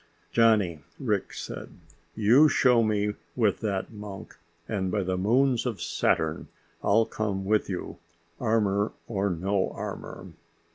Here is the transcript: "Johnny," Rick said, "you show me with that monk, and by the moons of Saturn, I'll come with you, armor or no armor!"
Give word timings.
"Johnny," 0.31 0.83
Rick 0.99 1.31
said, 1.31 1.69
"you 2.15 2.49
show 2.49 2.81
me 2.81 3.13
with 3.35 3.59
that 3.59 3.91
monk, 3.91 4.35
and 4.67 4.89
by 4.89 5.03
the 5.03 5.15
moons 5.15 5.63
of 5.63 5.79
Saturn, 5.79 6.47
I'll 6.83 7.05
come 7.05 7.45
with 7.45 7.69
you, 7.69 7.99
armor 8.39 8.93
or 9.07 9.29
no 9.29 9.69
armor!" 9.73 10.31